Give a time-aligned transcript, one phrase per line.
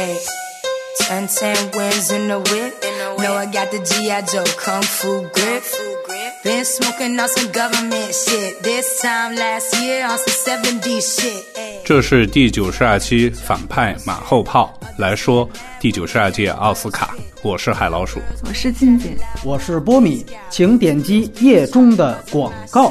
[0.00, 0.16] Ayy.
[0.98, 2.72] Ten ten wins in the whip.
[3.18, 4.22] Know I got the G.I.
[4.22, 5.62] Joe Kung Fu grip.
[6.42, 8.62] Been smoking on some government shit.
[8.62, 11.44] This time last year on some 70 shit.
[11.84, 15.48] 这是第九十二期反派马后炮来说
[15.80, 18.20] 第九十二届奥斯卡，我是海老鼠。
[18.46, 22.90] 我是静静，我是波米，请点击页中的广告。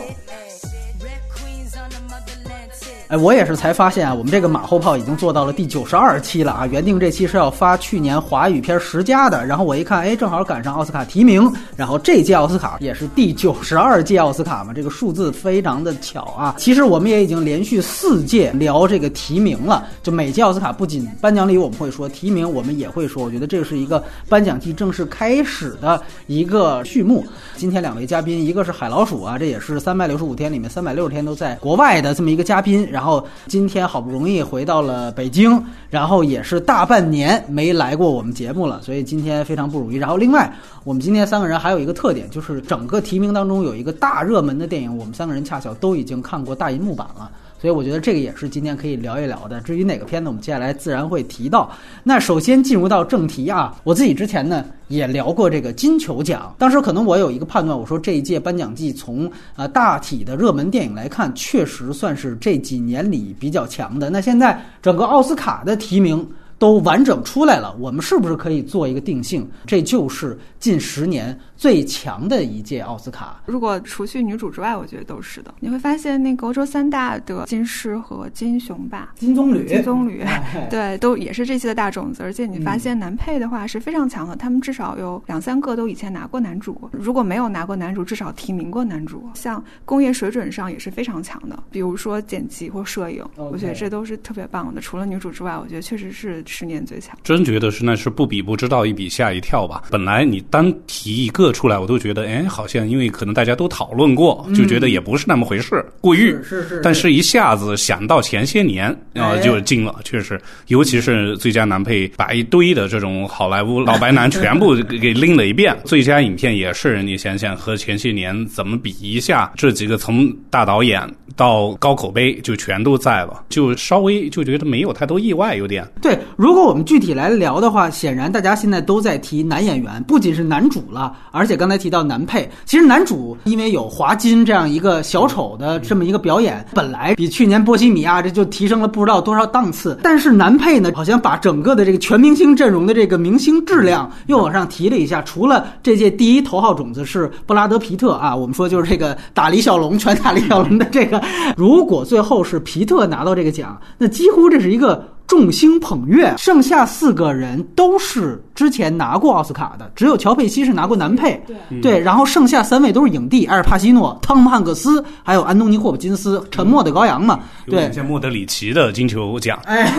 [3.09, 6.67] 哎，我也是才发现啊，我们这个马后炮已经做到了第九十二期了啊！
[6.67, 16.53] 原定这期是要发去年华语片十佳的，然后我一看，哎，正好赶上奥斯卡提名，然后这届奥斯卡也是第九十二届奥斯卡嘛，这个数字非常的巧啊！
[16.59, 27.25] 其实我们也已经连续四届聊这个提名了，就每届奥斯卡不仅颁奖礼我们会说，提名我们也会说，我觉得这是一个颁奖季正式开始的一个序幕。
[27.55, 39.95] 今天两位嘉宾，一个是海老鼠啊，这也是三百六十五天里面三百六十天都在国外的这么一个嘉宾，然然后今天好不容易回到了北京，然后也是大半年没来过我们节目了，所以今天非常不容易。
[39.95, 47.31] 然后另外，我们今天三个人还有一个特点，就是整个提名当中有一个大热门的电影，我们三个人恰巧都已经看过大银幕版了。
[47.61, 49.59] 所以我觉得这个也是今天可以聊一聊的。
[49.61, 51.69] 至于哪个片子，我们接下来自然会提到。
[52.03, 64.09] 那首先进入到正题啊，我自己之前呢也聊过这个金球奖，当时可能我有一个判断，我说这一届颁奖季从呃大体的热门电影来看，确实算是这几年里比较强的。
[64.09, 66.27] 那现在整个奥斯卡的提名。
[66.59, 69.49] 都完整出来了，我们是不是可以做一个定性？
[69.65, 73.41] 这就是近十年最强的一届奥斯卡。
[73.45, 75.53] 如果除去女主之外，我觉得都是的。
[75.59, 82.23] 你会发现，那个欧洲三大的金狮和金熊吧，金棕榈，金棕榈， 哎对，都也是这期的大种子。
[82.23, 89.29] 而且你发现男配的话是非常强的，他们至少有两三个都以前拿过男主，如果没有拿过男主，至少提名过男主。
[89.33, 94.79] 像工业水准上也是非常强的，比如说剪辑或摄影我觉得这都是特别棒的。
[94.79, 97.17] 除了女主之外，我觉得确实是十年最强。
[97.21, 99.83] 真觉得是那是不比不知道，一比吓一跳吧。
[99.91, 106.31] 本来你单提一个出来，我都觉得，哎，好像因为可能大家都讨论过，就觉得也不是那么回事，过誉。
[106.43, 115.75] 是是是，但是一下子想到前些年啊、哎就惊了，确实，尤其是最佳男配，把一堆的这种好莱坞老白男全部给给拎了一遍。
[115.85, 121.01] 最佳影片也是，你想想和前些年怎么比一下，这几个从大导演
[121.35, 125.87] 到高口碑就全都在了，就稍微就觉得没有太多意外，有点。
[126.01, 132.49] 对，如果我们具体来聊的话，显然大家现在都在提男演员，不仅是男主了，而而且刚才提到男配。
[132.65, 139.97] 其实男主因为有华金这样一个小丑的这么一个表演，本来比去年波西米亚这就提升了不知道多少档次。
[140.03, 145.21] 但是男配呢，好像把整个的这个全明星阵容的这个明星质量又往上提了一下。
[145.21, 151.23] 除了这届第一头号种子是布拉德皮特啊，我们说就是这个打李小龙拳打李小龙的这个，
[151.55, 155.07] 如果最后是皮特拿到这个奖，那几乎这是一个。
[155.29, 161.41] 众星捧月，剩下四个人都是之前拿过奥斯卡的，只有乔佩西是拿过男配，
[161.81, 169.57] 对，然后剩下三位都是影帝，埃尔帕西诺、汤姆汉克斯，还有安东尼霍普金斯，《沉默的羔羊》嘛，对，像莫德里奇的金球奖。
[169.63, 169.89] 哎，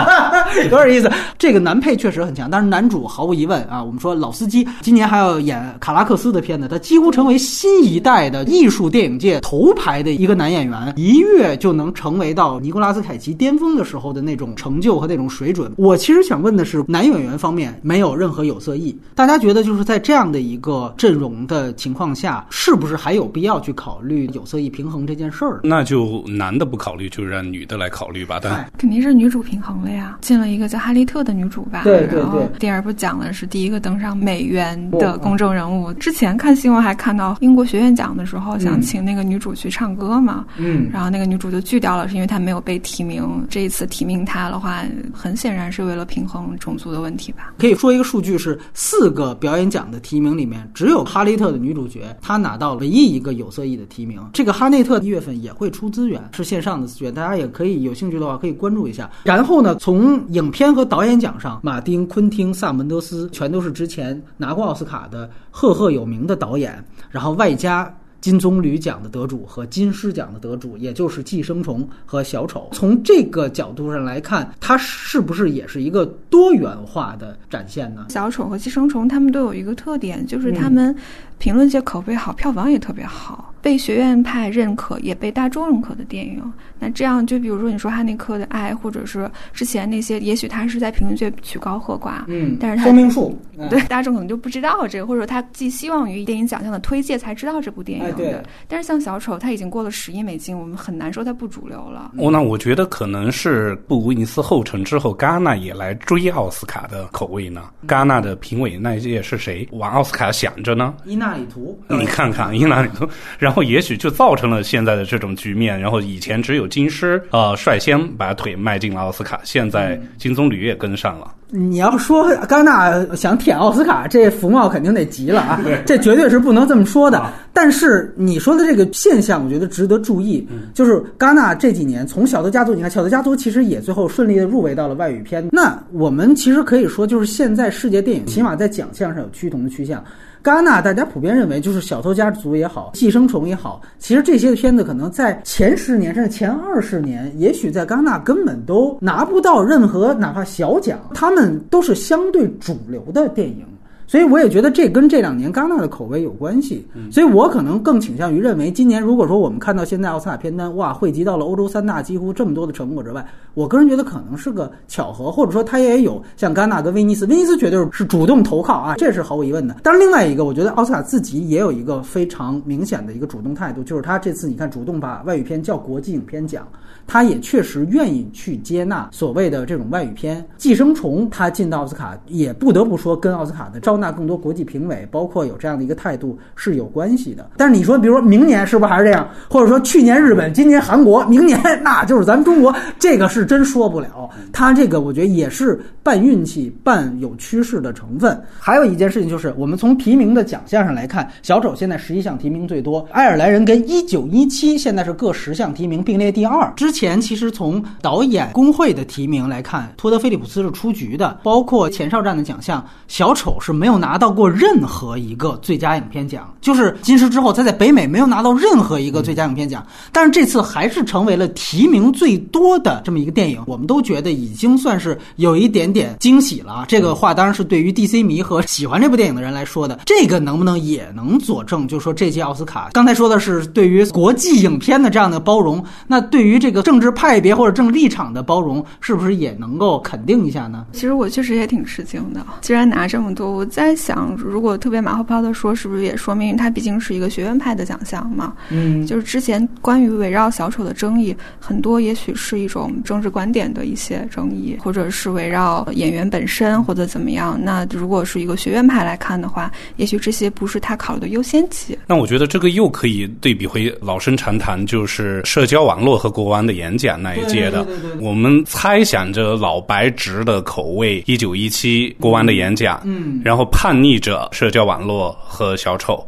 [0.70, 1.12] 有点意思。
[1.38, 15.70] 这个男配确实很强，但是男主毫无疑问啊，我们说老司机今年还要演卡拉克斯的片子，他几乎成为新一代的艺术电影界头牌的一个男演员，一跃就能成为到尼古拉斯凯奇巅峰的时候的那种成就和那种水准。
[15.76, 25.58] 我其实想问的是，男演员方面没有任何有色艺，大家觉得就是在这样的一个阵容的情况下，是不是还有必要去考虑有色艺平衡这件事儿？
[25.64, 28.38] 那就男的不考虑，就让女的来考虑吧。
[28.40, 31.80] 但哎肯定是女主平衡了呀，进了一个叫哈利特的女主吧。
[31.82, 35.92] 对对然后对第二部讲的是第一个登上美元的公众人物。
[35.94, 43.20] 之前看新闻还看到英国学院奖的时候，想请那个女主去唱歌嘛，嗯然后那个女主就拒掉了，是因为她没有被提名。
[43.50, 47.52] 这一次提名她的话，很显然是为了平衡种族的问题吧。
[47.58, 54.20] 可以说一个数据是，四个表演奖的提名里面，只有哈利特的女主角她拿到唯一一个有色艺的提名。
[54.34, 59.10] 这个哈内特一月份也会出资源，是线上的资源，大家也可以有兴趣的话可以关注一下。
[59.24, 67.90] 然后呢，从影片和导演奖上，马丁·昆汀·萨门德斯全都是之前拿过奥斯卡的赫赫有名的导演，然后外加。
[68.20, 72.68] 金棕榈奖的得主和金狮奖的得主，也就是《寄生虫》和《小丑》。
[72.74, 78.06] 从这个角度上来看，它是不是也是一个多元化的展现呢？
[78.10, 80.94] 小丑和寄生虫他们都有一个特点，就是他们
[81.38, 83.52] 评论界口碑好，票房也特别好。
[83.62, 86.42] 被学院派认可也被大众认可的电影。
[86.78, 98.12] 那这样，就比如说你说《哈内克的爱》，或者是之前那些，也许他是在评论界曲高和寡，嗯，但是他说明书， 对大众可能就不知道这个，或者说他寄希望于电影奖项的推介才知道这部电影的。
[98.12, 102.12] 对，但是像小丑，他已经过了十亿美金，我们很难说它不主流了。
[102.16, 107.64] 哦，那我觉得可能是布威尼斯后尘之后，戛纳也来追奥斯卡的口味呢。
[107.86, 109.68] 戛纳的评委那一届是谁？
[109.72, 110.94] 往奥斯卡想着呢？
[111.04, 113.06] 伊纳里图，你看看伊纳里图，
[113.38, 115.78] 然后也许就造成了现在的这种局面。
[115.80, 121.34] 然后以前只有金狮呃率先把腿迈进了奥斯卡，现在金棕榈也跟上了。
[121.52, 125.60] 你要说戛纳想舔奥斯卡，这福茂肯定得急了啊！
[125.84, 127.28] 这绝对是不能这么说的。
[127.52, 130.46] 但是你说的这个现象，我觉得值得注意。
[130.72, 135.48] 就是戛纳这几年从《小偷家族》，你看《小偷家族》其实也最后顺利的入围到了外语片。
[135.50, 140.04] 那我们其实可以说，就是现在世界电影起码在奖项上有趋同的趋向。
[140.42, 153.66] 戛纳大家普遍认为，就是《小偷家族》也好，《寄生虫》也好，其实这些片子可能在前十年甚至前二十年，也许在戛纳根本都拿不到任何哪怕小奖，他们都是相对主流的电影。
[154.10, 163.24] 所以我也觉得这跟这两年戛纳的口碑有关系，所以我可能更倾向于认为，今年如果说我们看到现在奥斯卡片单哇汇集到了欧洲三大几乎这么多的成果之外，
[163.54, 169.76] 我个人觉得可能是个巧合，或者说它也有像戛纳跟威尼斯，威尼斯绝对是主动投靠啊，这是毫无疑问的。
[169.80, 176.66] 但是另外一个，我觉得奥斯卡自己也有一个非常明显的一个主动态度，就是他这次你看主动把外语片叫国际影片奖。
[177.10, 187.50] 他也确实愿意去接纳所谓的这种外语片《寄生虫》，他进到奥斯卡，也不得不说跟奥斯卡的招纳更多国际评委，包括有这样的一个态度是有关系的。
[187.56, 189.28] 但是你说，比如说明年是不是还是这样？
[189.48, 194.30] 或者说去年日本，今年韩国，明年那就是咱们中国，这个是真说不了。
[194.52, 198.40] 他这个我觉得也是半运气半有趋势的成分。
[198.60, 206.72] 还有一件事情就是，我们从提名的奖项上来看，小丑现在十一项提名最多，爱尔兰人跟一九一七现在是各十项提名并列第二。
[206.76, 206.99] 之前。
[207.00, 219.82] 前其实从导演工会的提名来看，托德·菲利普斯是出局的，包括前哨战的奖项，小丑是没有拿到过任何一个最佳影片奖，就是金狮之后，他在北美没有拿到任何一个最佳影片奖，
[220.12, 226.84] 但是这次还是成为了提名最多的这么一个电影，我们都觉得已经算是有一点点惊喜了。
[226.86, 236.82] 这个话当然是对于 DC 迷和喜欢这部电影的人来说的，这个能不能也能佐证，就是说这届奥斯卡刚才说的是对于国际影片的这样的包容，那对于这个。
[236.90, 240.84] 政治派别或者政治立场的包容，是不是也能够肯定一下呢？
[240.90, 242.44] 其实我确实也挺吃惊的。
[242.62, 248.54] 既然拿这么多，我在想，如果特别马后炮的说，是不是也说明它毕竟是一个学院派的奖项嘛？
[248.70, 257.56] 嗯，就是之前关于围绕小丑的争议，很多也许是一种政治观点的一些争议，或者是围绕演员本身或者怎么样。
[257.62, 261.96] 那如果是一个学院派来看的话，也许这些不是他考虑的优先级。
[262.08, 266.80] 那我觉得这个又可以对比回老生常谈，就是社交网络和国王的。
[266.80, 267.86] 演讲那一届的，
[268.20, 276.26] 我们猜想着老白直的口味，一九一七国王的演讲，嗯，然后叛逆者社交网络和小丑，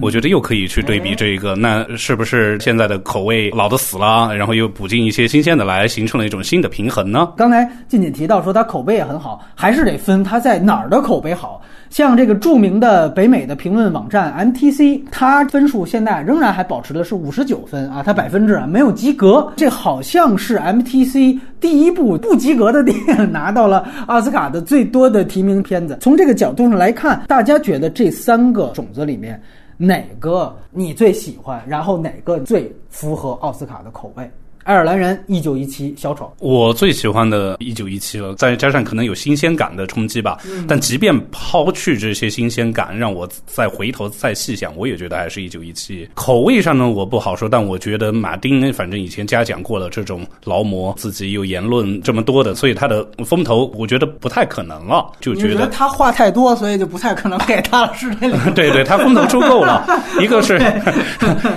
[0.00, 7.32] 我觉得又可以去对比这一个，那是不是现在的口味老的死了，然后又补进一些新鲜的来，形成了一种新的平衡呢？
[7.36, 11.60] 刚才静静提到说他口碑也很好，还是得分他在哪儿的口碑好。
[11.90, 25.98] 像这个著名的北美的评论网站 MTC，它分数现在仍然还保持的是五十九分啊，它百分制啊没有及格，这好像是 MTC 第一部不及格的电影拿到了奥斯卡的最多的提名片子。
[26.00, 29.40] 从这个角度上来看，大家觉得这三个种子里面
[29.76, 34.30] 哪个你最喜欢，然后哪个最符合奥斯卡的口味？
[34.64, 40.38] 爱尔兰人一九一七小丑，我最喜欢的一九一七了，再加上可能有新鲜感的冲击吧。
[40.66, 46.08] 但即便抛去这些新鲜感，让我再回头再细想，我也觉得还是一九一七。
[46.14, 55.12] 口味上呢，我不好说，但我觉得马丁反正以前嘉奖过了这种劳模，自己有言论这么多的，所以他的风头我觉得不太可能了。
[55.20, 58.38] 就觉得他话太多，所以就不太可能给他了，是这个。
[58.56, 59.86] 对对，他风头出够了。
[60.22, 60.58] 一个是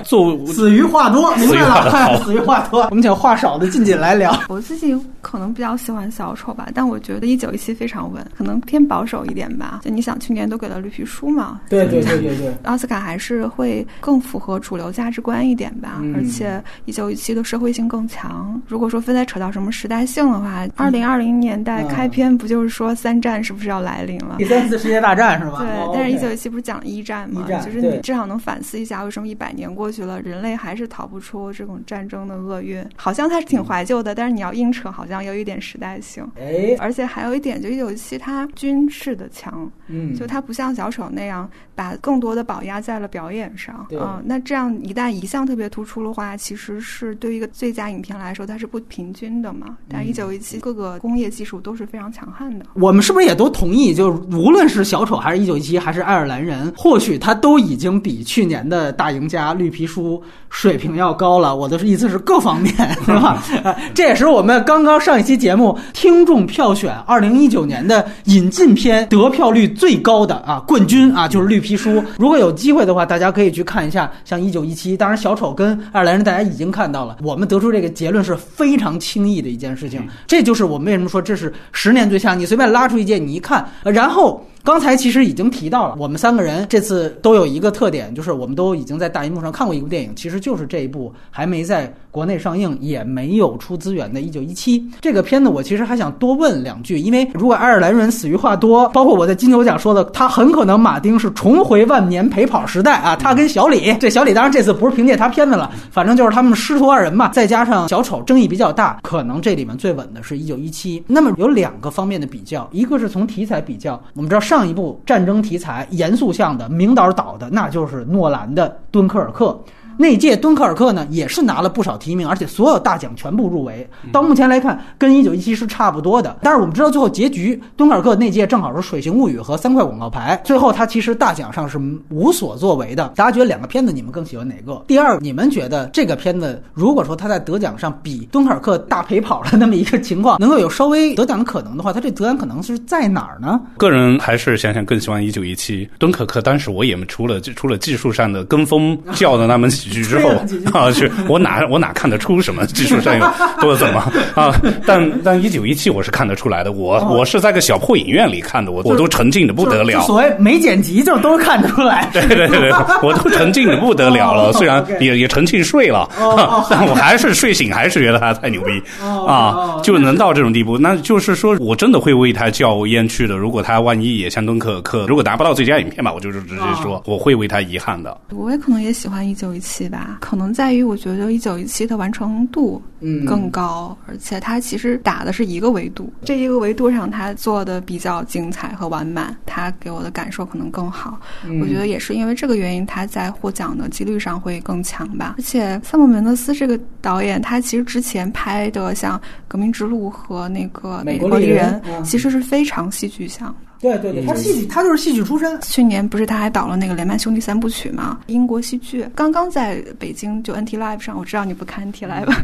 [0.04, 2.86] 做 死于话多，明白了，死于话多。
[3.02, 4.38] 请话少的静静来聊。
[4.50, 9.82] 我自己可能比较喜欢小丑吧，但我觉得一九一七非常稳，可能偏保守一点吧。
[9.84, 11.62] 就你想，去年都给了绿皮书嘛？
[11.70, 12.54] 对对对对对。
[12.64, 18.62] 奥斯卡还是会更符合主流价值观一点吧，而且一九一七的社会性更强。
[18.68, 24.36] 如果说非得扯到什么时代性的话，二零二零年代开篇不就是说三战是不是要来临了？
[24.38, 25.60] 第三次世界大战是吧？
[25.60, 27.46] 对，但是一九一七不是讲一战吗？
[27.66, 32.84] 就是你至少能反思一下，为什么一百年过去了，人类还是逃不出这种战争的厄运。
[32.96, 36.26] 好像它是挺怀旧的，但是你要硬扯，好像有一点时代性。
[36.40, 49.78] 哎，而且还有一点，就一九七它军事的强，嗯，就它不像小丑那样把更多的宝压在了表演上对啊、那这样一旦一项特别突出的话，其实是对于一个最佳影片来说，它是不平均的嘛。
[49.90, 52.66] 但嗯一九一七各个工业技术都是非常强悍的。
[52.74, 61.56] 我们是不是也都同意，就是无论是小丑还是一九一七，还是爱尔兰人，或许他都已经比去年的大赢家绿皮书水平要高了。
[61.56, 62.74] 我的意思是各方面，
[63.06, 63.44] 对吧？
[63.64, 72.04] 呃这也是我们刚刚上一期节目听众票选二零一九年的引进片得票率最高的啊冠军啊，就是绿皮书。
[72.18, 80.08] 如果有机会的话，大家可以去看一下，像一九一七，当然小丑跟爱尔兰人大家已经看到了，我们得出这个结论是非常轻易的一件事情。
[80.28, 82.38] 这就是我们为什么说这是十年最强。
[82.38, 84.44] 你随便拉出一届，你一看，呃然后。
[84.64, 95.48] 刚才其实已经提到了，我们三个人这次都有一个特点，就是我们都已经在大荧幕上看过一部电影，其实就是这一部还没在国内上映，也没有出资源的《一九一七》这个片子。
[95.48, 111.00] 我其实还想多问两句，因为如果爱尔兰人死于话多，包括我在金球奖说的，他很可能马丁是重回万年陪跑时代啊，他跟小李，这小李当然这次不是凭借他片子了，反正就是他们师徒二人嘛，再加上小丑争议比较大，可能这里面最稳的是《一九一七》。
[111.06, 119.56] 那么有两个方面的比较，一个是从题材比较，我们知道上一部战争题材严肃向的明导导的，那就是诺兰的《敦刻尔克》。
[119.98, 123.88] 那届敦刻尔克呢，也是拿了不少提名，而且所有大奖全部入围。
[124.12, 126.38] 到目前来看，跟一九一七是差不多的。
[126.42, 133.12] 但是我们知道最后结局，敦刻尔克那届正好是《水形物语》和三块广告牌，最后他其实大奖上是无所作为的。
[133.16, 134.84] 大家觉得两个片子你们更喜欢哪个？
[134.88, 143.60] 第二，你们觉得这个片子如果说他在得奖上比敦刻尔克大陪跑了那么一个情况，能够有稍微得奖的可能的话，他这得奖可能是在哪儿呢？
[143.78, 146.42] 个人还是想想更喜欢一九一七敦刻尔克。
[146.42, 150.30] 当时我也除了除了技术上的跟风 叫的那么几句之后
[150.74, 153.26] 啊，去我哪我哪看得出什么技术上有
[153.62, 154.00] 多怎么
[154.36, 154.54] 啊？
[154.86, 160.02] 但但一九一七我是看得出来的，我哦我是在个小破影院里看的，我我都沉浸的不得了。
[160.02, 162.10] 所谓没剪辑，就都看得出来。
[162.12, 164.50] 对对对对，我都沉浸的不得了了。
[164.50, 170.78] 哦虽然也也沉浸睡了，哦但我还是睡醒，还是觉得他太牛逼哦啊哦，就能到这种地步。
[170.78, 173.36] 那就是说我真的会为他叫冤屈的。
[173.38, 178.18] 如果他万一也像敦刻尔克，如果拿不到最佳影片吧，我就是直接说我会为他遗憾的。
[178.32, 191.20] 我也可能也喜欢一九一七吧，可能在于我觉得一九一七的完成度嗯更高，而且它其实打的是一个维度，这一个维度上它做的比较精彩和完满，它给我的感受可能更好。
[191.46, 195.36] 嗯我觉得也是因为这个原因，他在获奖的几率上会更强吧。
[195.38, 199.18] 而且萨姆·门德斯这个导演，他其实之前拍的像
[199.48, 203.67] 《革命之路》和那个《美美国丽国丽人其实是非常戏剧向的。
[203.80, 205.60] 对对对，他戏剧，他就是戏剧出身。
[205.62, 208.20] 去年不是他还导了那个《雷曼兄弟三部曲》吗？
[208.28, 212.36] 英国戏剧刚刚在北京就 NT Live 上，我知道你不看 NT Live，、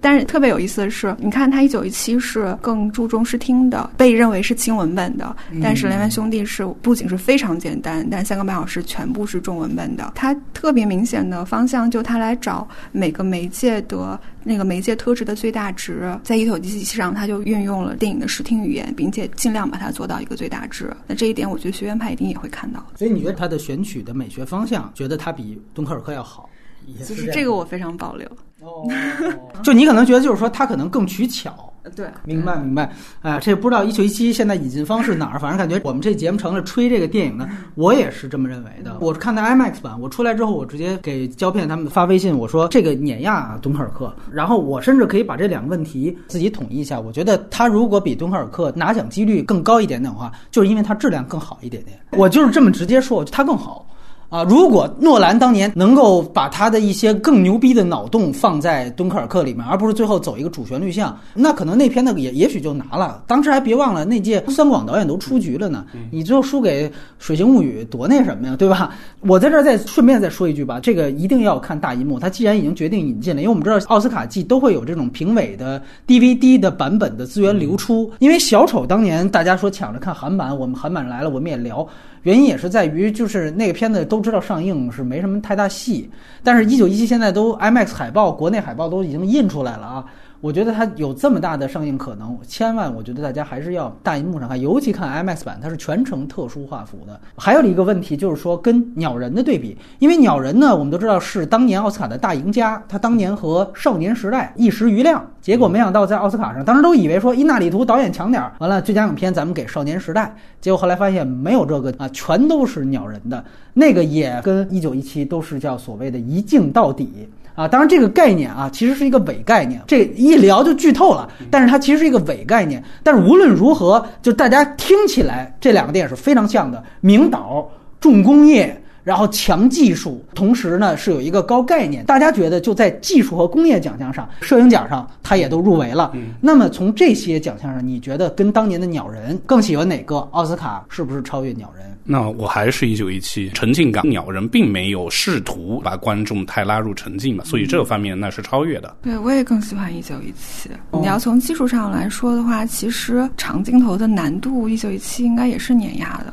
[0.00, 10.12] 但是特别有意思的是，你看他一九一七是更注重视听的，被认为是轻文本的，但是《雷曼兄弟》是不仅是非常简单，但三个半小时全部是中文本的。
[10.14, 20.94] 他特别明显的方向就他来找每个媒介的那个媒介特质的最大值，在一九一七上它就运用了电影的视听语言，并且尽量把它做到一个最大值。
[21.06, 22.84] 那这一点，我觉得学院派一定也会看到。
[22.96, 26.48] 所以你觉得他的选取的美学方向，觉得他比敦刻尔克要好？
[26.86, 28.26] 也就是这个我非常保留。
[28.60, 28.88] 哦，
[29.62, 31.69] 就你可能觉得就是说他可能更取巧。
[31.96, 38.98] 对，明白明白，哎、这不知道一九一七现在引进方式哪儿，反正感觉我们这节目成了吹这个电影呢，我也是这么认为的。
[39.00, 47.00] 我看的 IMAX 版，我出来之后，我直接给胶片他们发微信，我说这个碾压敦刻尔克，然后我甚至可以把这两个问题自己统一一下。
[47.00, 51.98] 我觉得它如果比敦刻尔克拿奖几率更高一点点的话，就是因为它质量更好一点点。
[52.12, 53.86] 我就是这么直接说，它更好。
[54.30, 63.24] 啊，如果诺兰当年能够把他的一些更牛逼的脑洞放在敦刻尔克里面，而不是最后走一个主旋律项，那可能那片子也也许就拿了。
[63.26, 68.94] 当时还别忘了那届三广导演都出局了呢，你最后输给《水形物语》多那什么呀，对吧？
[69.22, 72.16] 我在这儿再顺便再说一句吧，这个一定要看大银幕。
[72.16, 81.84] 他既然已经决定引进了，因为我们知道奥斯卡季都会有这种评委的 DVD 的版本的资源流出，因为小丑当年大家说抢着看韩版，我们韩版来了，我们也聊。
[82.22, 86.10] 原因也是在于，就是那个片子都都知道上映是没什么太大戏，
[86.44, 90.04] 但是《一九一七》现在都 IMAX 海报，国内海报都已经印出来了啊。
[90.40, 97.20] 我觉得它有这么大的上映可能，千万我觉得大家还是要大荧幕上看，尤其看 IMAX 版，它是全程特殊画幅的。
[97.36, 110.24] 还有一个问题就是说跟《鸟人》的对比，因为《鸟人》呢，我们都知道是当年奥斯卡的大赢家，他当年和《少年时代》一时余亮，结果没想到在奥斯卡上，当时都以为说伊纳里图导演强点儿，完了最佳影片咱们给《少年时代》，
[110.58, 113.44] 结果后来发现没有这个啊，全都是《鸟人》的
[113.74, 117.28] 那个也跟《一九一七》都是叫所谓的一镜到底。
[117.54, 117.68] 啊。
[117.68, 121.28] 当然，这个概念啊，其实是一个伪概念，这一聊就剧透了。
[121.50, 122.82] 但是它其实是一个伪概念。
[123.02, 127.68] 但是无论如何，就大家听起来这两个电影是非常像的，名导
[128.00, 128.80] 重工业。
[129.02, 136.12] 然后强技术，同时呢是有一个高概念，大家觉得就在技术和工业奖项上，摄影奖上它也都入围了。
[136.40, 140.18] 那么从这些奖项上，你觉得跟当年的《鸟人》更喜欢哪个？
[140.32, 141.86] 奥斯卡是不是超越《鸟人》？
[142.04, 148.96] 那我还是一九一七，沉浸感，《鸟人》并没有试图把观众太拉入沉浸嘛，所以这方面那是超越的。
[149.02, 150.68] 对，我也更喜欢一九一七。
[150.92, 156.32] 你要从技术上来说的话，其实长镜头的难度，一九一七应该也是碾压的。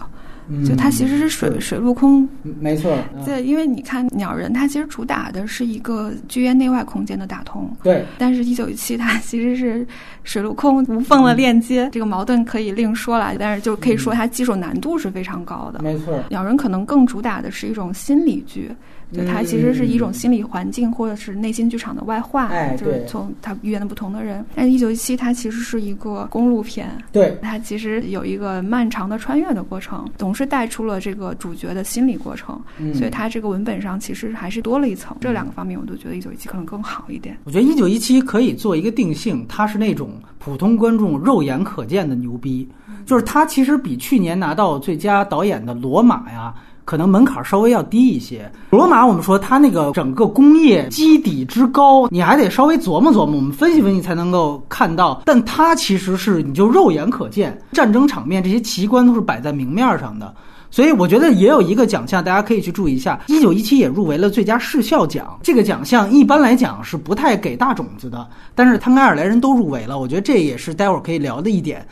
[0.66, 2.28] 就它其实是水水陆空，
[2.60, 2.98] 没错。
[3.26, 7.70] 对，因为你看鸟人，它其实主打的是一个剧院内外空间的打通。
[7.84, 8.06] 对。
[8.18, 9.86] 但是，一九一七它其实是
[10.24, 13.34] 水陆空无缝的链接，这个矛盾可以另说了。
[13.38, 15.82] 但是，就可以说它技术难度是非常高的。
[15.82, 16.24] 没错。
[16.30, 18.72] 鸟人可能更主打的是一种心理剧。
[19.12, 24.46] 就它其实是一种心理环境，或者是内心剧场的外化，就是从它语言的不同的人。
[24.54, 32.60] 但是一九一七它其实是一个公路片，对它其实有一个漫长的穿越的过程，总是带出了这个主角的心理过程，
[32.94, 35.16] 所以它这个文本上其实还是多了一层。
[35.22, 37.38] 这两个方面我都觉得一九一七可能更好一点。
[37.46, 42.68] 我觉得一九一七可以做一个定性，它是那种普通观众肉眼可见的牛逼，
[43.06, 46.54] 就是它其实比去年拿到最佳导演的《罗马》呀。
[46.88, 48.50] 可能门槛稍微要低一些。
[48.70, 55.22] 罗马，我们说它那个整个工业基底之高，你还得稍微琢磨琢磨，我们分析分析才能够看到。
[55.26, 60.34] 但它其实是你就肉眼可见，战争场面这些奇观都是摆在明面上的。
[60.72, 63.20] 所以我觉得也有一个奖项，大家可以去注意一下。
[63.28, 68.26] 一九一七也入围了最佳视效奖，这个奖项一般来讲是不太给大种子的，
[68.56, 71.86] 但是他跟爱尔兰人都入围了，我觉得这也是待会儿可以聊的一点。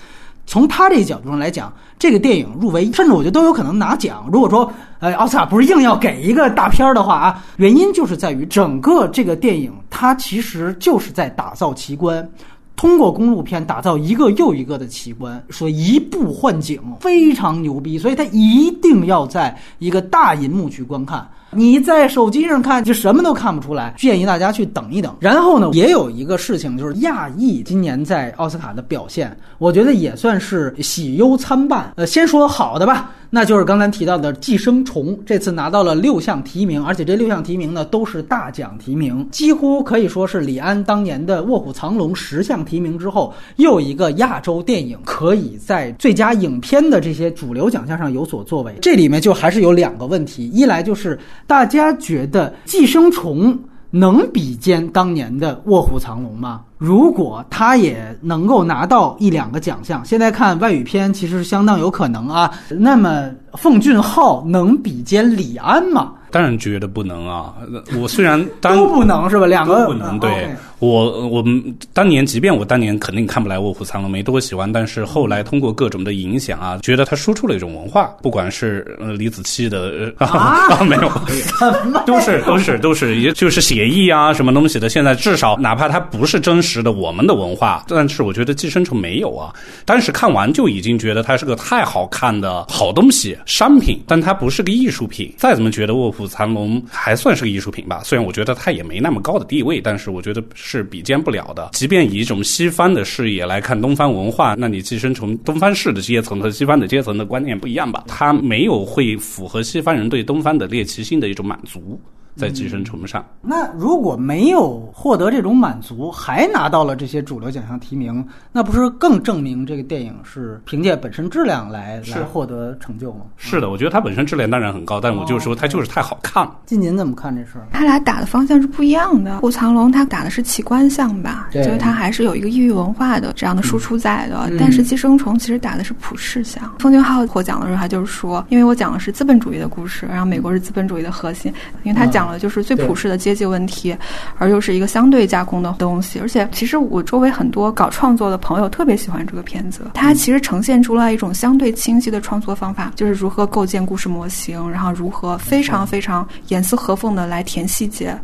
[0.46, 4.30] 从他这个角度上来讲，这个电影入围，甚至我觉得都有可能拿奖。
[4.32, 12.28] 如果说，呃，奥斯卡不是硬要给一个大片儿的话啊，原因就是在于整个这个电影，它其实就是在打造奇观，
[12.75, 21.28] 通过公路片打造一个又一个的奇观，说一步换景，非常牛逼，所以它一定要在一个大银幕去观看。
[21.56, 25.16] 你在手机上看就什么都看不出来，建议大家去等一等。
[25.20, 31.92] 然后呢，也有一个事情就是亚裔今年在奥斯卡的表现，我觉得也算是喜忧参半。
[31.96, 33.12] 呃，先说好的吧。
[33.29, 48.74] 那就是刚才提到的《寄生虫》，这次拿到了六项提名，而且这六项提名呢都是大奖提名，几乎可以说是李安当年的《卧虎藏龙》十项提名之后，又一个亚洲电影可以在最佳影片的这些主流奖项上有所作为。
[48.81, 53.53] 这里面就还是有两个问题，一来就是大家觉得《寄生虫》
[53.96, 56.64] 能比肩当年的《卧虎藏龙》吗？
[56.77, 62.51] 如果他也能够拿到一两个奖项，现在看外语片其实是相当有可能啊。
[62.70, 66.12] 那么奉俊昊能比肩李安吗？
[66.29, 67.53] 当然觉得不能啊！
[67.98, 69.46] 我虽然都不能是吧？
[69.46, 70.20] 两个不能。
[70.20, 81.11] 对我，我们当年，即便我当年肯定看不来《卧虎藏龙》，没多喜欢，但是后来通过各种的影响啊，觉得他输出了一种文化，不管是呃李子柒的啊， 没有，
[82.05, 84.90] 都是都是都是，也就是写意啊，什么东西的。
[84.90, 89.53] 现在至少哪怕它不是真实的我们的文化，但是我觉得《寄生虫》没有啊。
[89.85, 95.33] 当时看完就已经觉得它是个太好看的好东西，商品，但它不是个艺术品。
[95.38, 96.27] 再怎么觉得《卧虎》。
[96.35, 101.70] 藏龙还算是个艺术品吧，虽然我觉得它也没那么高的地位，但是我觉得是比肩不了的。
[101.74, 108.04] 即便以一种西方的视野来看东方文化，那你寄生虫东方式的阶层和西方的阶层的观念不一样吧？
[108.08, 112.01] 它没有会符合西方人对东方的猎奇心的一种满足。
[112.36, 123.22] 在寄生虫上，那如果没有获得这种满足，还拿到了这些主流奖项提名，那不是更证明这个电影是凭借本身质量来来获得成就吗？
[123.38, 126.46] 是的，我觉得它本身质量当然很高，但我就说它就是太好看。
[126.66, 127.68] 金您怎么看这事儿？
[127.72, 129.40] 他俩打的方向是不一样的。
[129.40, 134.52] 顾藏龙他打的是奇观向吧，就是他还是有一个异域文化的这样的输出在的。
[134.60, 136.70] 但是寄生虫其实打的是普世向。
[136.80, 141.50] 奉俊昊获奖的时候，他就是说，因为我讲的是资本主义的故事，然后美国是资本主义的核心，
[141.84, 142.25] 因为他讲。
[142.40, 143.96] 就是最普世的阶级问题，
[144.38, 146.20] 而又是一个相对加工的东西。
[146.20, 149.81] 而且，其实我周围很多搞创作的朋友特别喜欢这个片子。
[149.94, 158.18] 它其实呈现出了一种相对清晰的创作方法，就是如何构建故事模型，然后如何非常非常严丝合缝的来填细节，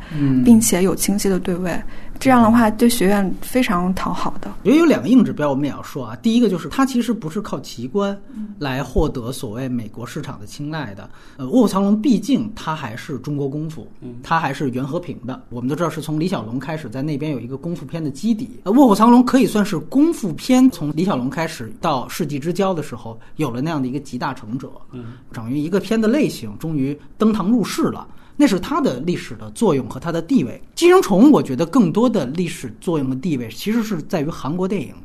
[0.44, 1.72] 并且有清晰的对位。
[2.22, 4.54] 这样的话，对学院非常讨好的。
[4.62, 6.16] 因为有两个硬指标，我们也要说啊。
[6.18, 8.16] 第一个就是它其实不是靠奇观
[8.60, 11.10] 来获得所谓美国市场的青睐的。
[11.38, 15.42] 呃，《卧虎藏龙》毕竟它还是中国功夫，它还是袁和平的。
[15.50, 18.62] 我们都知道是从李小龙开始在那边有一个功夫片的基底。
[18.66, 24.72] 呃，《卧虎藏龙》可以算是功夫片从李小龙开始到世纪之交的时候有了那样的一个集大成者。
[24.92, 28.08] 嗯，等于一个片的类型终于登堂入室了。
[28.42, 30.54] 那是它的历史的作用和它的地位。
[30.74, 34.96] 《寄生虫》我觉得更多的历史作用和地位其实是在于韩国电影，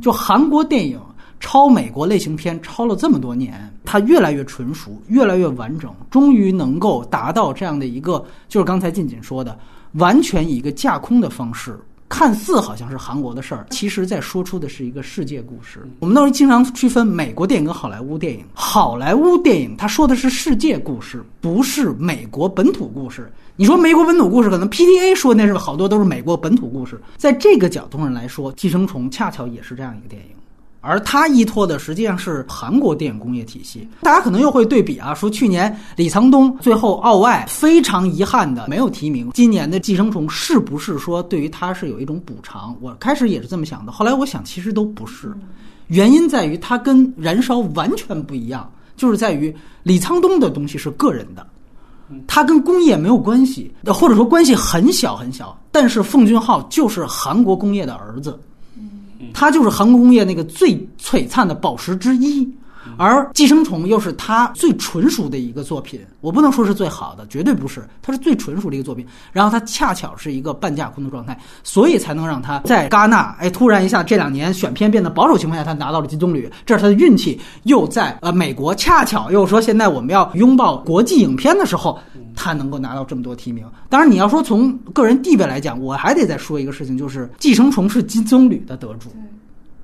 [0.00, 0.98] 就韩国电影
[1.38, 9.58] 抄美国类型片抄了这么多年，它越来越纯熟，越来越完整，终于能够达到这样的一个，就是刚才静静说的，
[9.92, 11.78] 完全以一个架空的方式。
[12.08, 15.86] 看似好像是韩国的事儿，其实在说出的是一个世界故事。
[15.98, 18.44] 我们当时经常区分美国电影跟好莱坞电影。
[18.54, 23.30] 好莱坞电影它说的是世界故事，不是美国本土故事。
[23.56, 27.00] 你说美国本土故事，可能 PDA 说那是好多都是美国本土故事。
[27.16, 30.36] 在这个角度上来说，《寄生虫》恰巧也是这样一个电影。
[30.86, 33.86] 而它依托的实际上是韩国电影工业体系。
[34.02, 42.76] 大家可能又会对比啊，说去年李沧东最后奥外非常遗憾的没有提名，今年的《寄生虫》是不是说对于他是有一种补偿？
[42.80, 45.34] 我开始也是这么想的，后来我想其实都不是，
[45.88, 51.46] 原因在于它跟《燃烧》完全不一样，就是在于李沧东的东西是个人的，
[52.26, 55.58] 他跟工业没有关系，或者说关系很小很小。
[55.72, 58.38] 但是奉俊昊就是韩国工业的儿子。
[59.32, 62.48] 它就是航空工业那个最璀璨的宝石之一，
[62.96, 66.00] 而《寄生虫》又是它最纯熟的一个作品。
[66.20, 69.06] 我不能说是最好的，绝对不是，它是最纯熟的一个作品。
[69.32, 77.40] 然后它恰巧是一个半架空的状态，所以才能让它在戛纳，哎，突然一下这两年选片变得保守情况下，他拿到了金棕榈，这是他的运气。
[77.64, 81.98] 又在呃美国，恰巧又说现在我们要拥抱国际影片的时候。
[82.36, 89.10] 他能够拿到这么多提名，当然你要说从个人地位来讲，我还得再说一个事情，就是《寄生虫》是金棕榈的得主。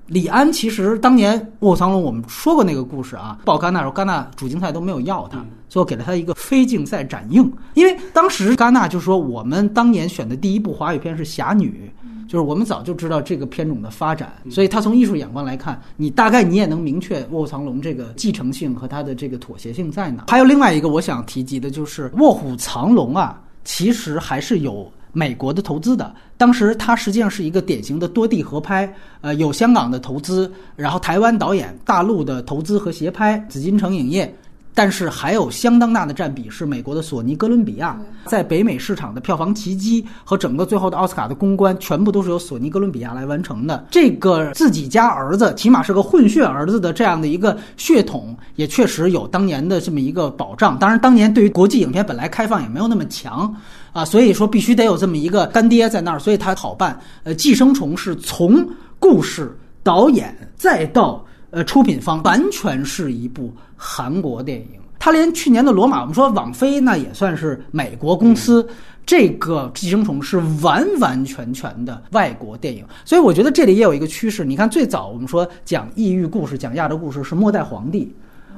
[0.06, 11.90] 李安其实当年《卧虎藏龙》，我们说过那个故事啊，报戛纳时候，戛纳主竞赛都没有要他，最后给了他一个非竞赛展映，因为当时戛纳就说我们当年选的第一部华语片是《侠女》。
[12.32, 20.24] 就是我们早就知道这个片种的发展，所以他从艺术眼光来看，你大概你也能明确《卧虎藏龙》这个继承性和它的这个妥协性在哪。
[20.28, 26.10] 还有另外一个我想提及的就是《卧虎藏龙》啊，其实还是有美国的投资的。
[26.38, 28.90] 当时它实际上是一个典型的多地合拍，
[29.20, 34.34] 呃，有香港的投资，然后台湾导演、大陆的投资和协拍，紫禁城影业。
[34.74, 43.86] 但是还有相当大的占比是美国的索尼哥伦比亚，在北美市场的票房奇迹和整个最后的奥斯卡的公关，全部都是由索尼哥伦比亚来完成的。
[43.90, 50.78] 这个自己家儿子，起码是个混血儿子的这样的一个血统，也确实有当年的这么一个保障。
[50.78, 53.54] 当然，当年对于国际影片本来开放也没有那么强
[53.92, 56.98] 啊，所以说必须得有这么一个干爹在那儿，所以他好办。
[57.24, 58.66] 呃，《寄生虫》是从
[58.98, 61.22] 故事、导演再到。
[61.52, 68.66] 呃，出品方完全是一部韩国电影，他连去年的《罗马》，我们说网飞那也算是美国公司，
[69.04, 74.46] 这个《寄生虫》是完完全全的外国电影，所以我觉得这里也有一个趋势。
[74.46, 78.10] 你看，最早我们说讲异域故事、讲亚洲故事是末代皇帝，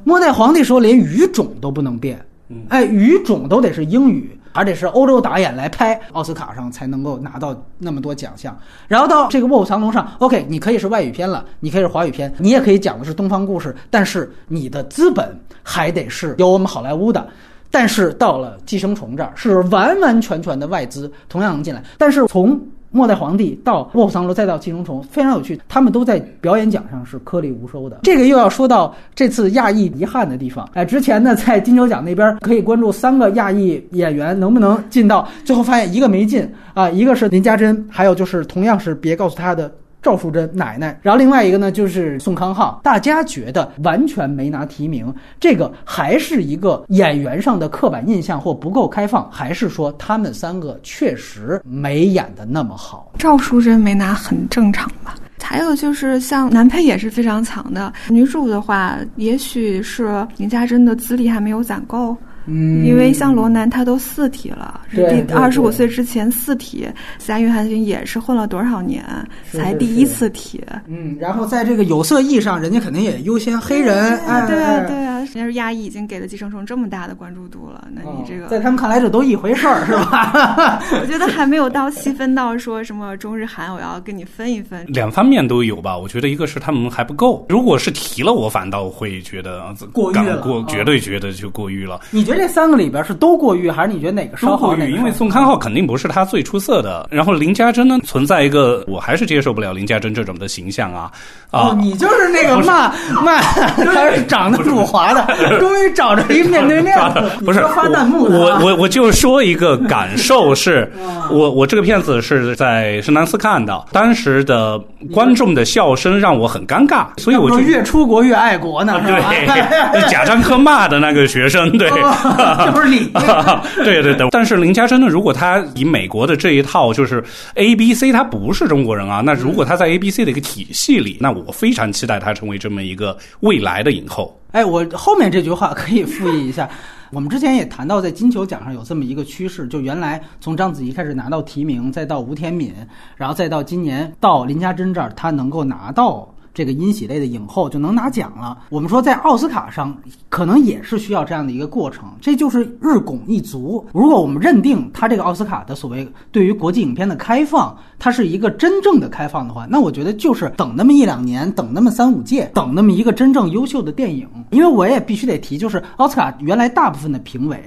[0.04, 2.24] 末代皇帝时候连语种都不能变，
[2.68, 4.38] 哎，语种都得是英语。
[4.54, 8.56] 而且是欧洲导演来拍，奥斯卡上才能够拿到那么多奖项。
[8.88, 17.26] 然后到这个《卧虎藏龙》上，OK，你可以是外语片了，你可以是华语片，你也可以讲的是东方故事，但是你的资本还得是由我们好莱坞的。
[17.70, 21.82] 但是到了《寄生虫》这儿，是完完全全的外资，同样能进来。
[21.98, 22.56] 但是从
[22.94, 25.60] 末代皇帝到卧虎藏龙，再到寄生虫，非常有趣。
[25.68, 27.98] 他们都在表演奖上是颗粒无收的。
[28.04, 30.68] 这个又要说到这次亚裔遗憾的地方。
[30.74, 39.68] 哎，之前呢，在金球奖那边可以关注三个亚裔演员能不能进到，最后发现一个没进啊，一个是林家珍，还有就是同样是别告诉他的。
[40.04, 53.12] 赵淑珍奶奶，然后另外一个呢就是宋康昊，大家觉得完全没拿提名，这个还是一个演员上的刻板印象或不够开放，还是说他们三个确实没演的那么好？
[53.18, 55.14] 赵淑珍没拿很正常吧？
[55.40, 62.14] 还有就是像男配也是非常强的，女主的话，也许是林家珍的资历还没有攒够。
[62.46, 66.86] 嗯，因为像罗南他都四体了，第二十五岁之前四体，
[67.18, 69.04] 夏约翰逊也是混了多少年
[69.50, 70.62] 才第一次体。
[70.86, 74.18] 嗯，然后在这个有色艺上，人家肯定也优先黑人。
[74.26, 80.82] 哎，对啊，对啊，人家是亚裔已经给了《寄生虫》这么大的关注度了，那你这个在他们看来这都一回事儿，是吧？
[81.00, 84.84] 我觉得还没有到细分到说什么中日韩，我要跟你分一分。
[84.88, 92.00] 两方面都有吧，我觉得一个是他们还不够，如果是提了，我反倒会觉得过誉了，过绝对觉得就过誉了。
[92.10, 92.33] 你觉得？
[92.34, 94.92] 这三个里边是都过誉，还是你觉得哪个稍过誉？
[94.92, 97.06] 因为宋康昊肯定不是他最出色的。
[97.10, 101.10] 然后林家珍呢，存在一个我还是接受不了林家珍这种的形象啊
[101.50, 101.76] 啊！
[101.80, 102.92] 你就是那个骂
[103.22, 108.24] 骂，他是长得辱华的，终于找着一面对面的，不是发弹幕。
[108.24, 110.90] 我我我就说一个感受 是，
[111.30, 114.78] 我我这个片子是在圣丹斯看的，当时的
[115.12, 119.00] 观众的笑声让我很尴尬，所以我就越出国越爱国呢。
[119.06, 121.70] 对，贾樟柯骂的那个学生。
[121.78, 121.90] 对，
[122.64, 123.10] 这不是你。
[123.84, 127.22] 对对对，但是林嘉珍呢，如果他以美国的这一套就是
[127.54, 134.38] A B C，他不是中国人啊，那如果他在 A B C 的一个体系里，那我非常期待他成为这么一个未来的影后。
[134.52, 136.68] 哎，我后面这句话可以复议一下。
[137.10, 142.74] 我们之前也谈到，在金球奖上有这么一个趋势，就原来从章子怡开始拿到提名，再到吴天敏，
[143.16, 146.33] 然后再到今年到林嘉珍这儿，她能够拿到。
[146.54, 148.56] 这个音喜类的影后就能拿奖了。
[148.70, 149.94] 我们说在奥斯卡上
[150.28, 153.84] 可能也是需要这样的一个过程，这就是日拱一卒。
[153.92, 164.28] 如果我们认定它这个奥斯卡的所谓对于国际影片的开放，它是一个真正的开放的话，那我觉得就是等那么一两年，等那么三五届，等那么一个真正优秀的电影。
[164.50, 167.60] 因为我也必须得提，就是奥斯卡原来大部分的评委。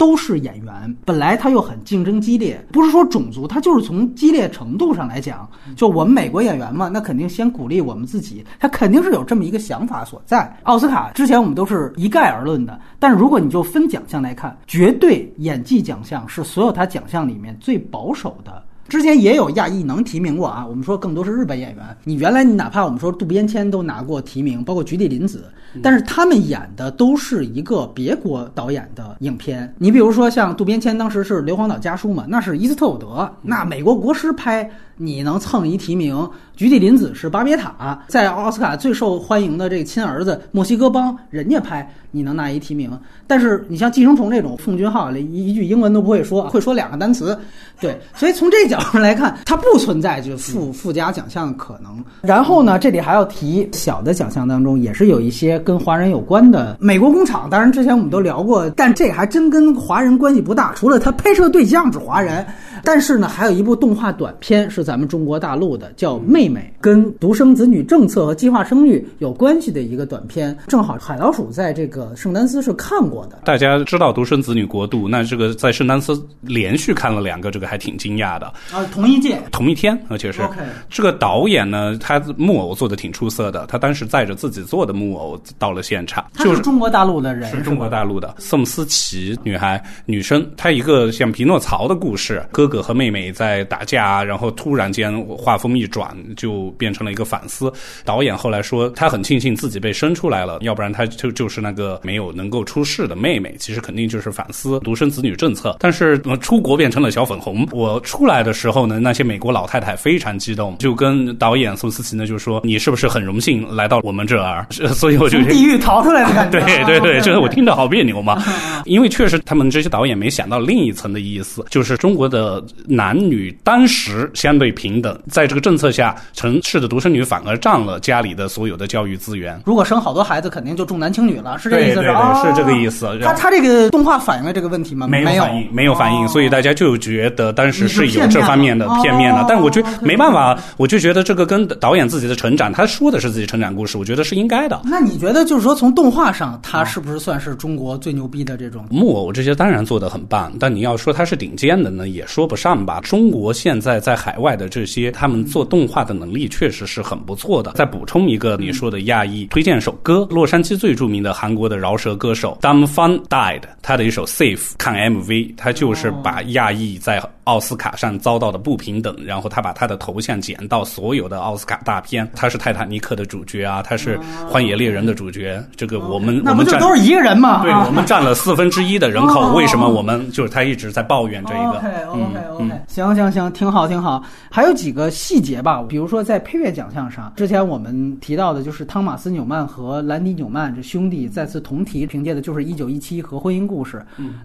[0.00, 10.56] 都是演员，本来他又很竞争激烈，不是说种族，他就是从激烈程度上来讲，就我们美国演员嘛，那肯定先鼓励我们自己，他肯定是有这么一个想法所在。
[10.62, 18.64] 奥斯卡之前我们都是一概而论的，但是如果你就分奖项来看，绝对演技奖项是所有他奖项里面最保守的。
[18.90, 21.96] 之前也有亚裔能提名过啊，我们说更多是日本演员。
[22.02, 25.44] 你原来你哪怕我们说渡边谦都拿过提名，包括菊地凛子，
[25.80, 29.72] 但是他们演的都是一个别国导演的影片。
[29.78, 34.68] 你比如说像渡边谦当时是《硫磺岛家书》嘛，那是伊斯特伍德，那美国国师拍。
[35.02, 36.28] 你能蹭一提名？
[36.54, 42.90] 菊地凛子是巴别塔，在奥斯卡最受欢迎的这个亲儿子墨西哥帮，人家拍你能拿一提名。
[43.26, 47.38] 但是你像寄生虫这种，奉俊昊连一句英文都不会说，会说两个单词，
[47.80, 52.04] 对，所以从这角度来看，它不存在就附附加奖项的可能。
[52.20, 56.76] 然后呢，这里还要提小的奖项当中，也是有一些跟华人有关的。
[56.78, 62.44] 美国工厂，当然之前我们都聊过，但这还真跟华人关系不大，除了他拍摄对象是华人。
[62.82, 70.58] 但是呢，还有一部动画短片是咱们中国大陆的，叫《妹妹》，跟独生子女政策和计划生育有关系的一个短片。
[70.66, 73.38] 正好海老鼠在这个圣丹斯是看过的。
[73.44, 78.84] 大家知道独生子女国度，那这个在圣丹斯连续看了两个，这个还挺惊讶的啊。
[78.92, 80.42] 同一届，同一天，而且是。
[80.88, 86.26] 这个导演呢，他木偶做的挺出色的，他当时载着自己做的木偶到了现场。
[86.34, 92.66] 就是中国大陆的人，是中国大陆的宋思琪女孩女生，她一个像匹诺曹的故事，哥。
[92.66, 97.72] 哥和妹妹在打架，然后突然间画风一转，就变成了一个反思。
[98.04, 103.52] 导演后来说，他很庆幸自己被生出来了，要不然他就就是那个没有能够出世的妹妹。
[103.58, 105.76] 其实肯定就是反思独生子女政策。
[105.80, 107.66] 但是出国变成了小粉红。
[107.72, 114.64] 我出来的时候呢，那些美国老太太非常激动，就跟导演宋思琪呢就说：“你是不是很荣幸来到我们这儿？”
[114.94, 116.60] 所以我就地狱逃出来的感觉。
[116.60, 118.42] 对 对对，这个我听着好别扭嘛。
[118.86, 122.62] 因为确实他们这些导演没想到另一层的意思，就是中国的。
[122.86, 129.60] 男女当时相对平等，在这个政策下，城市的独生女反而占了家里的所有的教育资源。
[129.64, 133.18] 如果生好多孩子，肯定就重男轻女了，是这意思是是这个意思。
[133.22, 135.06] 他他这个动画反映了这个问题吗？
[135.06, 139.44] 没有反映，没有反映，所以大家就觉得当时是有这方面的片面的。
[139.48, 144.80] 但我觉得没办法，我就觉得这个跟导演自己的成长，他说的是自己成长故事，我觉得是应该的。
[144.84, 149.32] 那你觉得就是说，从动画上，他是不是算是中国最牛逼的这种木偶？
[149.32, 152.80] 这些当然做的很棒，但你要说他是顶尖的呢，也说不上。
[152.80, 157.72] 吧，中国现在在海外的这些，他们做动画的能力确实是很不错的。
[157.72, 174.16] 再补充一个你说的亚裔，推荐首歌，洛杉矶最著名的韩国的饶舌歌手 dum fun died 他的一首 Safe，看 MV，他就是把亚裔在奥斯卡上遭到的不平等，然后他把他的头像剪到所有的奥斯卡大片，他是泰坦尼克的主角啊，他是
[174.48, 177.62] 荒野猎人的主角，这个我们我们这都是一个人嘛？
[177.64, 181.82] 对，我们占了四分之一的人口，为什么我们就是他一直在抱怨这一个？
[182.14, 182.70] 嗯嗯。
[182.86, 184.22] 行行行，挺好挺好。
[184.48, 194.00] 还有几个细节吧，比如说在配乐奖项上，之前我们提到的就是汤马斯纽曼和兰迪纽曼这兄弟再次同题，凭借的就是《一九一七》和《婚姻故事》，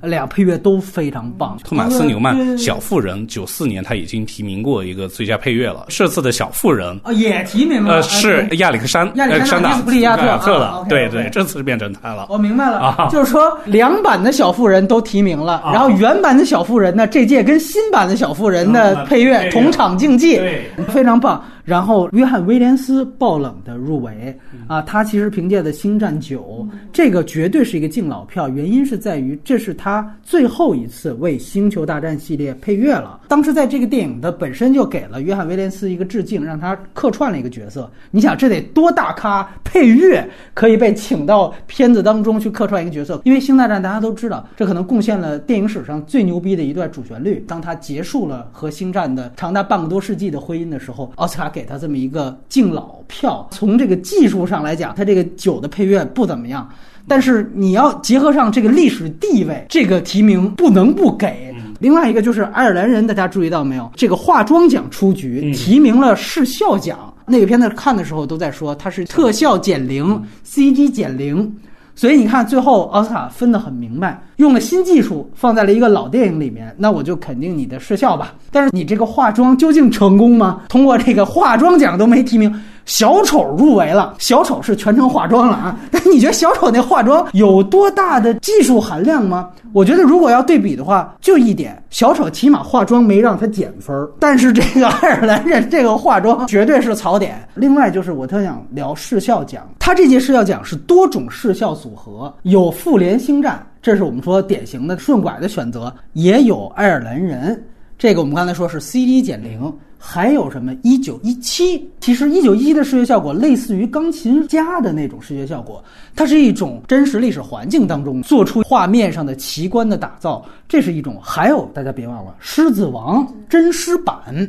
[0.08, 1.56] 俩配乐都非常棒。
[1.64, 12.28] 汤马斯纽曼《小妇人》九四年他已经提名过一个最佳配乐了，这次的《小妇人》啊也提名了，呃是亚历克山亚历克山大布利亚特了，对对，这次是变成他了。
[12.30, 19.04] 我明白了，就是说两版的小妇人都提名了，然后原版的小妇人呢，这届跟新版的小妇人的。
[19.06, 20.42] 配乐同场竞技，
[20.88, 21.44] 非常棒。
[21.66, 33.20] 然后，约翰威廉斯爆冷的入围啊，他其实凭借的《星战九》这个绝对是一个敬老票，原因是在于这是他最后一次为《星球大战》系列配乐了。
[33.28, 37.92] 当时在这个电影的本身就给了约翰威廉斯一个致敬，让他客串了一个角色。
[38.12, 40.24] 你想这得多大咖配乐
[40.54, 43.20] 可以被请到片子当中去客串一个角色？
[43.26, 47.44] 因为《星大战》大家都知道，这可能贡献了电影史上最牛逼的一段主旋律。
[47.48, 53.48] 当他结束了和《星战》的长达半个多世纪的婚姻的时候，奥斯卡给他这么一个敬老票。
[53.50, 56.70] 从这个技术上来讲，他这个酒的配乐不怎么样。
[57.08, 61.56] 但是你要结合上这个历史地位，这个提名不能不给。
[61.80, 63.90] 另外一个就是爱尔兰人，大家注意到没有？
[63.96, 67.14] 这个化妆奖出局，提名了视效奖。
[67.26, 71.56] 那个片子看的时候都在说它是特效减龄，CG 减零。
[71.96, 78.34] 所以你看，最后奥斯卡分得很明白，用了新技术放在了一个老电影里面，那我就肯定你的视效吧。
[78.52, 80.62] 但是你这个化妆究竟成功吗？
[80.68, 82.54] 通过这个化妆奖都没提名。
[82.86, 85.78] 小丑入围了，小丑是全程化妆了啊！
[85.92, 89.50] 但 你觉得小丑那化妆有多大的技术含量吗？
[89.74, 97.46] 我觉得如果要对比的话，就一点，小丑起码化妆没让他减分儿，但是这个爱尔兰人这个化妆绝对是槽点。
[97.56, 107.62] 另外就是我特想聊视效奖，他这届视效奖是多种视效组合，有复联星战，这是我们说典型的顺拐的选择，也有爱尔兰人，
[107.98, 109.74] 这个我们刚才说是 CD 减零。
[109.98, 110.76] 还有什么？
[110.84, 115.84] 一九一七，其实一九一七的视觉效果类似于钢琴家的那种视觉效果，
[116.16, 121.20] 它是一种真实历史环境当中做出画面上的奇观的打造，这是一种。
[121.22, 124.48] 还有大家别忘了，《狮子王》真狮版，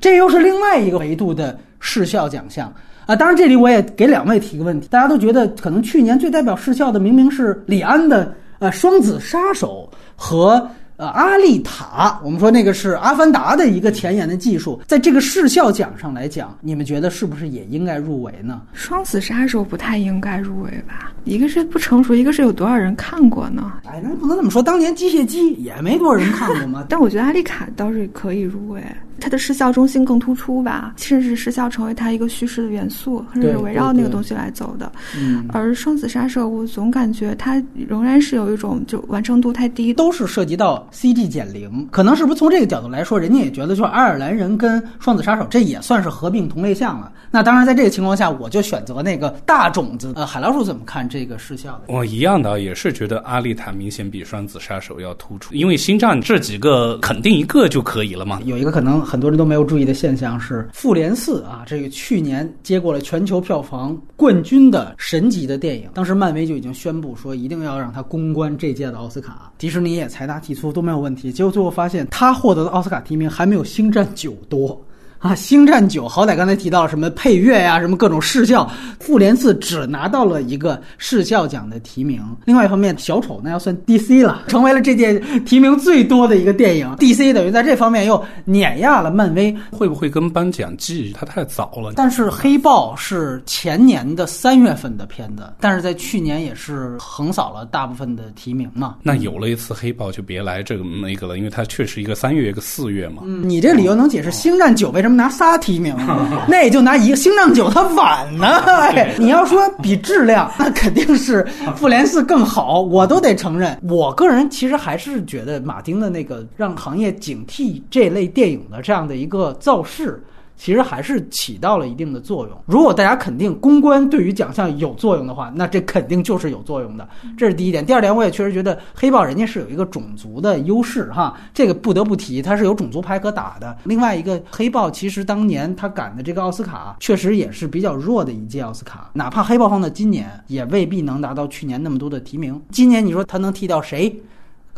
[0.00, 2.72] 这又是另外一个维度的视效奖项
[3.06, 3.14] 啊。
[3.14, 10.68] 当然，这里我也给两位提个问题，大家都觉得可能去年最代表视效的明明是李安的呃《双子杀手》和。
[10.96, 18.62] 呃，阿丽塔，我们说那个是阿凡达的一个前沿的技术，在这个视效奖上来讲，你们觉得是不是也应该入围呢？
[18.72, 21.12] 双子杀手不太应该入围吧？
[21.24, 23.72] 一个是不成熟，一个是有多少人看过呢？
[23.84, 26.84] 哎，那不能这么说，当年机械姬也没多少人看过嘛。
[26.88, 28.82] 但我觉得阿丽卡倒是可以入围。
[29.20, 34.90] 它的失效中心更突出吧，甚至失效成为它一个叙事的元素，甚至是围绕那个东西来走的。
[35.16, 47.10] 嗯，而双子杀手，我总感觉它仍然是有一种就完成度太低，都是涉及到 CG 减零，可能是不是从这个角度来说，人家也觉得就是爱尔兰人跟双子杀手这也算是合并同类项了。
[47.30, 50.12] 那当然，在这个情况下，我就选择那个大种子。
[50.16, 51.92] 呃，海老鼠怎么看这个失效的？
[51.92, 58.40] 我一样的，也是觉得阿丽塔明显比双子杀手要突出，因为星战这几个肯定一个就可以了嘛。
[58.44, 59.05] 有一个可能。
[59.06, 74.78] 很多人都没有注意的现象是，《复联四》啊，这个去年接过了全球票房冠军的神级的电影，当时漫威就已经宣布说一定要让他公关这届的奥斯卡，迪士尼也财大气粗都没有问题，结果最后发现他获得的奥斯卡提名还没有《星战九》多。
[75.26, 82.22] 啊，星战九好歹刚才提到什么配乐呀，什么各种视效，复联四只拿到了一个视效奖的提名。
[82.44, 86.94] 另外一方面，小丑那要算 DC 了，成为了这届提名最多的一个电影。
[86.98, 89.52] DC 等于在这方面又碾压了漫威。
[89.72, 91.94] 会不会跟颁奖季它太早了？
[91.96, 98.96] 但是黑豹是前年的三月份的片子，但是在去年也是横扫了大部分的提名嘛。
[99.02, 103.22] 那有了一次黑豹就别来这个那个了，因为它确实一个三月一个四月嘛。
[103.24, 105.15] 嗯，你这理由能解释星战九为什么？
[105.16, 105.94] 拿仨提名，
[106.46, 108.62] 那也就拿一个《星战九》，它晚呢。
[109.18, 111.42] 你要说比质量，那肯定是
[111.74, 113.76] 《复联四》更好，我都得承认。
[113.88, 120.22] 我个人其实还是觉得马丁的那个让行业警惕这类电影的这样的一个造势。
[120.56, 122.56] 其实还是起到了一定的作用。
[122.66, 127.06] 如果大家肯定公关对于奖项有作用的话，那这肯定就是有作用的。
[127.36, 127.84] 这是第一点。
[127.84, 133.76] 第二点，我也确实觉得黑豹人家是有一个种族的优势哈，这个不得不提，它是有种族牌可打的。
[133.84, 139.10] 另外一个，黑豹其实当年他赶的这个奥斯卡，确实也是比较弱的一届奥斯卡。
[139.12, 142.60] 哪怕黑豹放到今年，也未必能拿到去年那么多的提名。
[142.70, 144.20] 今年你说他能替掉谁？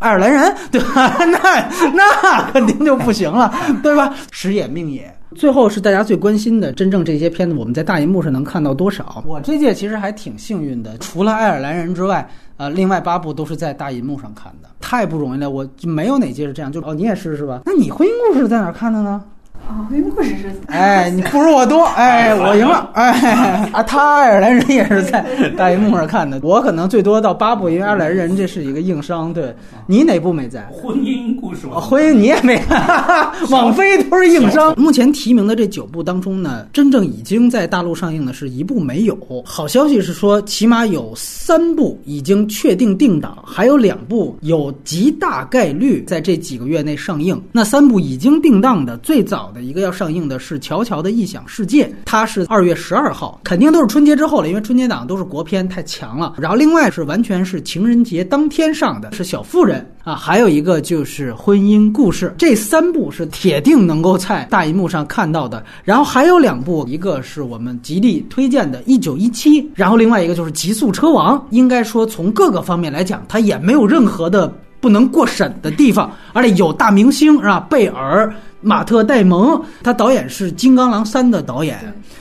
[0.00, 1.08] 爱尔兰人，对吧？
[1.26, 4.14] 那那肯定就不行了，对吧？
[4.30, 5.12] 时也命也。
[5.34, 9.22] 最后是大家最关心的，真正这些片子我们在大银幕上能看到多少？
[9.26, 15.50] 我这届其实还挺幸运的，除了爱尔兰人之外，呃，另外八部都是在大银幕上看的，太不容易了。
[15.50, 17.60] 我就没有哪届是这样，就哦，你也是是吧？
[17.64, 19.22] 那你婚姻故事在哪看的呢？
[19.68, 20.50] 啊，婚姻故事是。
[20.68, 25.22] 哎，你不如我多， 哎，我赢了，哎啊，他爱尔兰人也是在
[25.58, 29.32] 大银幕上看的，我可能最多到八部，因为爱尔兰人这是一个硬伤。
[29.34, 29.54] 对
[29.86, 30.66] 你哪部没在？
[30.72, 31.66] 婚姻故事。
[31.66, 34.78] 婚姻你也没看，网飞都是硬伤。
[34.78, 39.18] 目前提名的这九部当中呢，真正已经在大陆上映的是一部没有。
[39.44, 47.40] 好消息是说，起码有三部已经确定定档，还有两部有极大概率在这几个月内上映。
[47.50, 49.62] 那三部已经定档的，最早的。
[49.62, 56.34] 一个要上映的是《乔乔的异想世界》，它是二月十二号，肯定都是春节之后了，因为春节档都是国片太强了。
[56.38, 65.62] 然后另外是完全是情人节当天上的是《小妇人》啊，还有一个就是《婚姻故事》，这三部是铁定能够在大荧幕上看到的。
[65.84, 71.38] 然后还有两部，一个是我们极力推荐的《一九一七》，然后另外一个就是《极速车王》。
[71.50, 77.60] 应该说，从各个方面来讲，它也没有任何的不能过审的地方，而且有大明星是吧？
[77.68, 81.78] 贝尔、马特·戴蒙，他导演是《金刚狼三》的导演，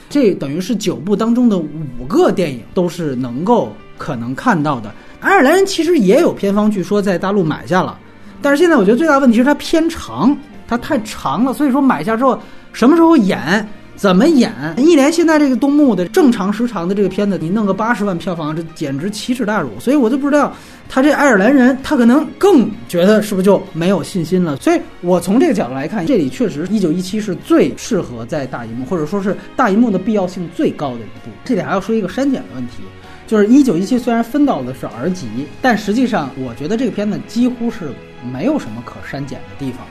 [0.09, 4.91] 这等于是九部当中的五个电影都是能够可能看到的。
[5.20, 7.97] 爱尔兰人其实也有片方，据说在大陆买下了，
[8.41, 10.38] 但是现在我觉得最大问题是它偏长，
[10.68, 12.39] 它太长了，所以说买下之后
[12.72, 14.53] 什么时候演，怎么演？
[14.78, 19.72] 一连现在这个东木的正常时长的这个片子，你弄个八十万票房，这简直奇耻大辱。
[19.80, 20.53] 所以我就不知道
[20.88, 24.55] 他这爱尔兰人，他可能更觉得是不是就没有信心了。
[24.57, 31.32] 所以我从这个角度来看，这里确实一九一七是最适合在大银幕，或者说是大银幕的必要性最高的一部。
[31.43, 32.84] 这里还要说一个删减的问题。
[33.28, 35.28] 就是一九一七虽然分到的是儿级，
[35.61, 37.91] 但实际上我觉得这个片子几乎是
[38.34, 39.82] 没有什么可删减的地方，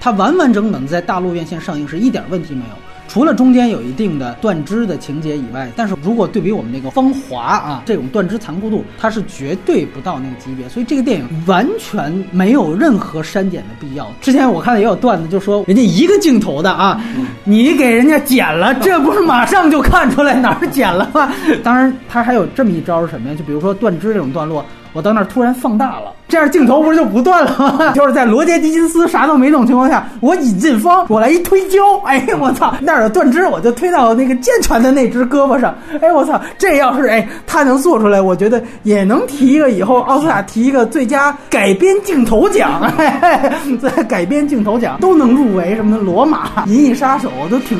[0.00, 2.74] 它完完整整在大陆院线上映是一点问题没有，
[3.10, 14.08] 除了中间有一定的断肢的情节以外，但是如果对比我们那个《芳华》啊这种断肢残酷度，它是绝对不到那个级别，所以这个电影完全没有任何删减的必要。
[14.20, 17.02] 之前我看也有段子就说人家一个镜头的啊，
[17.42, 21.32] 你给人家剪了，这不是马上就看出来哪儿剪了吗？
[21.64, 23.34] 当然，他还有这么一招是什么呀？
[23.36, 27.92] 就比如说断肢这种段落，我到那儿突然放大了，这样镜头不是就不断了吗？
[27.94, 42.82] 就是在罗杰·狄金斯啥都没弄情况下，我引进方，我来一推胶，哎，我操，那儿有断肢，我就推到那个健全的那只胳膊上，哎，我操，这要是哎他能做出来，我觉得也能提一个以后奥斯卡提一个最佳改编镜头奖，
[43.80, 47.78] 在改编镜头奖都能入围，什么的，罗马、银翼杀手都挺。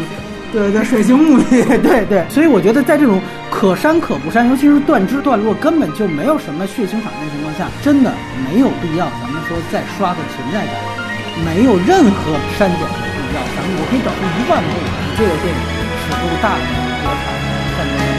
[0.52, 1.44] 对对，水形目的，
[1.78, 3.20] 对对，所以我觉得在这种
[3.50, 8.12] 可删可不删，尤其是断肢断落根本就没有什么血腥场面的情况下，真的
[8.48, 10.74] 没有必要咱们说再刷的存在感，
[11.44, 13.40] 没有任何删减的必要。
[13.54, 15.60] 咱们我可以找出一万部比这个电影
[16.02, 18.09] 尺度大的。